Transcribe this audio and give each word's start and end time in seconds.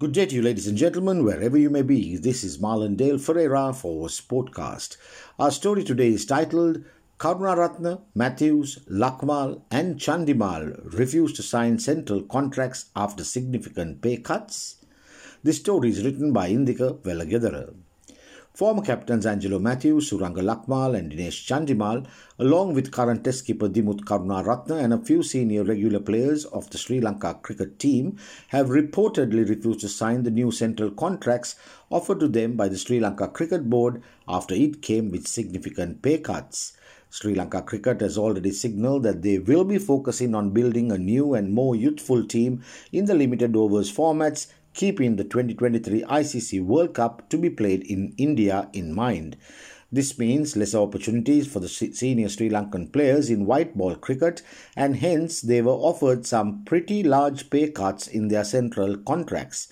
Good 0.00 0.12
day 0.12 0.26
to 0.26 0.34
you, 0.36 0.42
ladies 0.42 0.68
and 0.68 0.78
gentlemen, 0.78 1.24
wherever 1.24 1.58
you 1.58 1.70
may 1.70 1.82
be. 1.82 2.16
This 2.16 2.44
is 2.44 2.58
Marlon 2.58 2.96
Dale 2.96 3.18
Ferreira 3.18 3.72
for 3.72 4.06
Sportcast. 4.06 4.96
Our 5.40 5.50
story 5.50 5.82
today 5.82 6.10
is 6.10 6.24
titled 6.24 6.84
Karunaratne, 7.18 8.02
Matthews, 8.14 8.78
Lakmal, 8.88 9.62
and 9.72 9.96
Chandimal 9.96 10.94
refuse 10.96 11.32
to 11.32 11.42
sign 11.42 11.80
central 11.80 12.22
contracts 12.22 12.90
after 12.94 13.24
significant 13.24 14.00
pay 14.00 14.18
cuts. 14.18 14.76
This 15.42 15.56
story 15.56 15.88
is 15.88 16.04
written 16.04 16.32
by 16.32 16.48
Indika 16.48 17.00
Velagedara. 17.00 17.74
Former 18.54 18.82
captains 18.82 19.24
Angelo 19.24 19.60
Matthews, 19.60 20.10
Suranga 20.10 20.42
Lakmal, 20.42 20.96
and 20.96 21.12
Dinesh 21.12 21.46
Chandimal, 21.46 22.06
along 22.40 22.74
with 22.74 22.90
current 22.90 23.22
test 23.22 23.46
keeper 23.46 23.68
Dimuth 23.68 24.00
Karunaratne 24.00 24.82
and 24.82 24.92
a 24.92 24.98
few 24.98 25.22
senior 25.22 25.62
regular 25.62 26.00
players 26.00 26.44
of 26.46 26.68
the 26.70 26.78
Sri 26.78 27.00
Lanka 27.00 27.34
cricket 27.34 27.78
team, 27.78 28.18
have 28.48 28.68
reportedly 28.68 29.48
refused 29.48 29.80
to 29.80 29.88
sign 29.88 30.24
the 30.24 30.30
new 30.30 30.50
central 30.50 30.90
contracts 30.90 31.54
offered 31.90 32.18
to 32.18 32.26
them 32.26 32.56
by 32.56 32.68
the 32.68 32.76
Sri 32.76 32.98
Lanka 32.98 33.28
Cricket 33.28 33.70
Board 33.70 34.02
after 34.26 34.54
it 34.54 34.82
came 34.82 35.10
with 35.10 35.28
significant 35.28 36.02
pay 36.02 36.18
cuts. 36.18 36.72
Sri 37.10 37.34
Lanka 37.34 37.62
Cricket 37.62 38.02
has 38.02 38.18
already 38.18 38.50
signalled 38.50 39.02
that 39.04 39.22
they 39.22 39.38
will 39.38 39.64
be 39.64 39.78
focusing 39.78 40.34
on 40.34 40.50
building 40.50 40.92
a 40.92 40.98
new 40.98 41.32
and 41.32 41.54
more 41.54 41.74
youthful 41.74 42.22
team 42.26 42.62
in 42.92 43.06
the 43.06 43.14
limited 43.14 43.56
overs 43.56 43.90
formats 43.90 44.48
keeping 44.78 45.16
the 45.16 45.24
2023 45.24 46.04
ICC 46.04 46.62
World 46.62 46.94
Cup 46.94 47.28
to 47.30 47.36
be 47.36 47.50
played 47.50 47.82
in 47.82 48.14
India 48.16 48.70
in 48.72 48.94
mind. 48.94 49.36
This 49.90 50.16
means 50.20 50.56
lesser 50.56 50.78
opportunities 50.78 51.48
for 51.48 51.58
the 51.58 51.68
senior 51.68 52.28
Sri 52.28 52.48
Lankan 52.48 52.92
players 52.92 53.28
in 53.28 53.44
white 53.44 53.76
ball 53.76 53.96
cricket, 53.96 54.40
and 54.76 54.94
hence 54.94 55.40
they 55.40 55.62
were 55.62 55.72
offered 55.72 56.26
some 56.26 56.62
pretty 56.64 57.02
large 57.02 57.50
pay 57.50 57.70
cuts 57.70 58.06
in 58.06 58.28
their 58.28 58.44
central 58.44 58.96
contracts. 58.98 59.66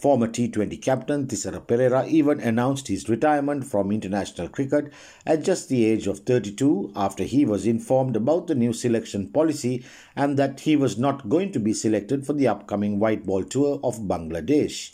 Former 0.00 0.28
T20 0.28 0.80
captain 0.80 1.26
Thisara 1.26 1.60
Pereira 1.60 2.06
even 2.06 2.40
announced 2.40 2.88
his 2.88 3.10
retirement 3.10 3.66
from 3.66 3.92
international 3.92 4.48
cricket 4.48 4.90
at 5.26 5.44
just 5.44 5.68
the 5.68 5.84
age 5.84 6.06
of 6.06 6.20
32 6.20 6.90
after 6.96 7.24
he 7.24 7.44
was 7.44 7.66
informed 7.66 8.16
about 8.16 8.46
the 8.46 8.54
new 8.54 8.72
selection 8.72 9.28
policy 9.28 9.84
and 10.16 10.38
that 10.38 10.60
he 10.60 10.74
was 10.74 10.96
not 10.96 11.28
going 11.28 11.52
to 11.52 11.60
be 11.60 11.74
selected 11.74 12.24
for 12.24 12.32
the 12.32 12.48
upcoming 12.48 12.98
white 12.98 13.26
ball 13.26 13.44
tour 13.44 13.78
of 13.84 14.00
Bangladesh. 14.00 14.92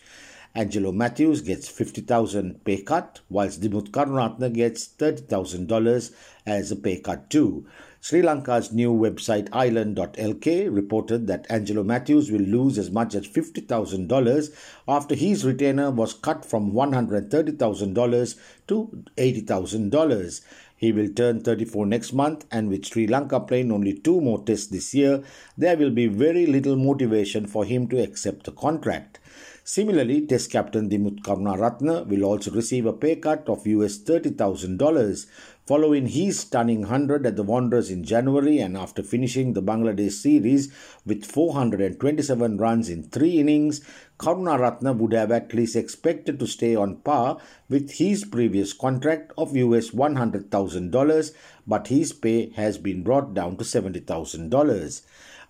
Angelo 0.56 0.90
Matthews 0.90 1.42
gets 1.42 1.68
50,000 1.68 2.64
pay 2.64 2.80
cut, 2.80 3.20
whilst 3.28 3.60
Dimuth 3.60 3.90
Karunaratne 3.90 4.54
gets 4.54 4.88
$30,000 4.88 6.14
as 6.46 6.72
a 6.72 6.76
pay 6.76 6.98
cut 6.98 7.28
too. 7.28 7.66
Sri 8.00 8.22
Lanka's 8.22 8.72
new 8.72 8.90
website 8.90 9.50
island.lk 9.52 10.74
reported 10.74 11.26
that 11.26 11.44
Angelo 11.50 11.82
Matthews 11.82 12.30
will 12.30 12.40
lose 12.40 12.78
as 12.78 12.90
much 12.90 13.14
as 13.14 13.28
$50,000 13.28 14.56
after 14.88 15.14
his 15.14 15.44
retainer 15.44 15.90
was 15.90 16.14
cut 16.14 16.42
from 16.42 16.72
$130,000 16.72 18.38
to 18.68 19.04
$80,000. 19.18 20.41
He 20.78 20.91
will 20.91 21.08
turn 21.08 21.41
34 21.41 21.84
next 21.84 22.14
month, 22.14 22.46
and 22.50 22.70
with 22.70 22.86
Sri 22.86 23.06
Lanka 23.06 23.41
playing 23.41 23.72
only 23.72 23.92
two 23.92 24.22
more 24.22 24.42
tests 24.42 24.68
this 24.68 24.94
year, 24.94 25.22
there 25.58 25.76
will 25.76 25.91
be 25.91 26.06
very 26.06 26.46
little 26.46 26.76
motivation 26.76 27.46
for 27.46 27.66
him 27.66 27.88
to 27.88 28.02
accept 28.02 28.44
the 28.44 28.52
contract. 28.52 29.18
Similarly, 29.64 30.26
Test 30.26 30.50
captain 30.50 30.88
Dimuth 30.88 31.22
Karunaratne 31.22 32.06
will 32.06 32.24
also 32.24 32.50
receive 32.50 32.86
a 32.86 32.92
pay 32.92 33.16
cut 33.16 33.48
of 33.48 33.66
US 33.66 33.98
$30,000 33.98 35.26
following 35.66 36.06
his 36.06 36.38
stunning 36.38 36.82
100 36.82 37.26
at 37.26 37.34
the 37.34 37.42
Wanderers 37.42 37.90
in 37.90 38.04
January 38.04 38.60
and 38.60 38.76
after 38.76 39.02
finishing 39.02 39.52
the 39.52 39.62
Bangladesh 39.62 40.12
series 40.12 40.72
with 41.04 41.24
427 41.24 42.56
runs 42.56 42.88
in 42.88 43.02
three 43.02 43.40
innings. 43.40 43.80
Karunaratne 44.18 44.96
would 44.96 45.12
have 45.12 45.32
at 45.32 45.52
least 45.52 45.74
expected 45.74 46.38
to 46.38 46.46
stay 46.46 46.76
on 46.76 46.96
par 46.98 47.38
with 47.68 47.90
his 47.92 48.24
previous 48.24 48.72
contract 48.72 49.32
of 49.36 49.56
US 49.56 49.90
$100,000, 49.90 51.32
but 51.66 51.88
his 51.88 52.12
pay 52.12 52.50
has 52.50 52.78
been 52.78 53.02
brought 53.02 53.34
down 53.34 53.56
to 53.56 53.64
$70,000. 53.64 55.02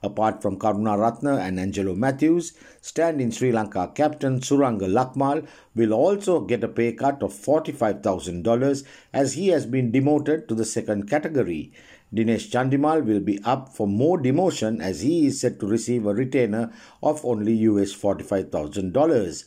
Apart 0.03 0.43
from 0.43 0.59
Karunaratne 0.59 1.39
and 1.39 1.59
Angelo 1.59 1.95
Matthews, 1.95 2.53
stand-in 2.81 3.31
Sri 3.31 3.51
Lanka 3.51 3.91
captain 3.95 4.41
Suranga 4.41 4.89
Lakmal 4.89 5.47
will 5.75 5.93
also 5.93 6.41
get 6.41 6.63
a 6.65 6.69
pay 6.69 6.93
cut 6.93 7.23
of 7.23 7.33
$45,000 7.33 8.85
as 9.13 9.35
he 9.35 9.49
has 9.49 9.67
been 9.67 9.91
demoted 9.91 10.49
to 10.49 10.55
the 10.55 10.65
second 10.65 11.09
category. 11.09 11.73
Dinesh 12.15 12.51
Chandimal 12.51 13.05
will 13.05 13.21
be 13.21 13.43
up 13.43 13.69
for 13.69 13.89
more 13.89 14.19
demotion 14.19 14.81
as 14.81 15.01
he 15.01 15.27
is 15.27 15.41
set 15.41 15.59
to 15.61 15.67
receive 15.67 16.07
a 16.07 16.15
retainer 16.15 16.73
of 17.03 17.25
only 17.25 17.53
US 17.55 17.93
$45,000. 17.93 19.45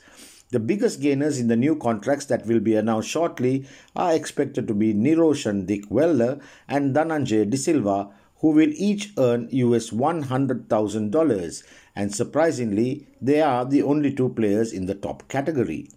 The 0.51 0.59
biggest 0.59 0.99
gainers 0.99 1.39
in 1.39 1.47
the 1.47 1.55
new 1.55 1.75
contracts 1.75 2.25
that 2.25 2.47
will 2.47 2.59
be 2.59 2.75
announced 2.75 3.07
shortly 3.07 3.67
are 3.95 4.13
expected 4.13 4.67
to 4.67 4.73
be 4.73 4.95
Niroshan 4.95 5.67
Dickwella 5.67 6.41
and 6.67 6.95
Dananjay 6.95 7.47
De 7.49 7.55
Silva, 7.55 8.09
who 8.39 8.51
will 8.51 8.71
each 8.75 9.11
earn 9.17 9.47
US 9.51 9.89
$100,000 9.91 11.63
and 11.95 12.15
surprisingly 12.15 13.07
they 13.21 13.41
are 13.41 13.65
the 13.65 13.81
only 13.81 14.13
two 14.13 14.29
players 14.29 14.71
in 14.71 14.85
the 14.85 14.95
top 14.95 15.27
category. 15.27 15.89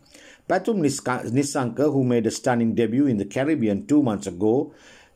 Pathum 0.48 0.80
Nissanka 0.82 1.92
who 1.92 2.04
made 2.04 2.26
a 2.26 2.30
stunning 2.30 2.74
debut 2.74 3.06
in 3.06 3.16
the 3.18 3.24
Caribbean 3.24 3.86
2 3.86 4.02
months 4.02 4.26
ago 4.26 4.74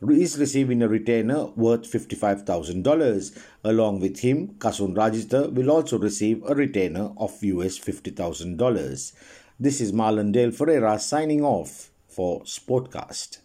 is 0.08 0.38
receiving 0.38 0.82
a 0.82 0.88
retainer 0.88 1.46
worth 1.56 1.90
$55,000. 1.90 3.38
Along 3.64 3.98
with 3.98 4.20
him, 4.20 4.48
Kasun 4.58 4.94
Rajitha 4.94 5.52
will 5.52 5.70
also 5.70 5.98
receive 5.98 6.42
a 6.46 6.54
retainer 6.54 7.12
of 7.16 7.42
US 7.42 7.78
$50,000. 7.78 9.12
This 9.58 9.80
is 9.80 9.92
Marlon 9.92 10.32
Dale 10.32 10.52
Ferreira 10.52 10.98
signing 10.98 11.42
off 11.42 11.90
for 12.08 12.42
Sportcast. 12.42 13.34